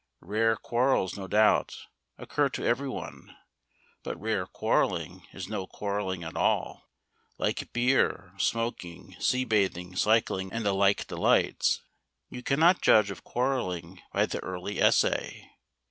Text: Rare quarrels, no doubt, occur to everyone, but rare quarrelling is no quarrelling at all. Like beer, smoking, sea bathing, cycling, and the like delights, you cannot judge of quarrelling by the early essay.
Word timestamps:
Rare 0.23 0.55
quarrels, 0.55 1.15
no 1.15 1.27
doubt, 1.27 1.85
occur 2.17 2.49
to 2.49 2.65
everyone, 2.65 3.37
but 4.01 4.19
rare 4.19 4.47
quarrelling 4.47 5.27
is 5.31 5.47
no 5.47 5.67
quarrelling 5.67 6.23
at 6.23 6.35
all. 6.35 6.89
Like 7.37 7.71
beer, 7.71 8.33
smoking, 8.39 9.15
sea 9.19 9.45
bathing, 9.45 9.95
cycling, 9.95 10.51
and 10.51 10.65
the 10.65 10.73
like 10.73 11.05
delights, 11.05 11.83
you 12.31 12.41
cannot 12.41 12.81
judge 12.81 13.11
of 13.11 13.23
quarrelling 13.23 14.01
by 14.11 14.25
the 14.25 14.39
early 14.41 14.79
essay. 14.81 15.47